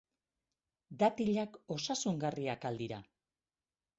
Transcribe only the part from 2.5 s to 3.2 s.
al dira?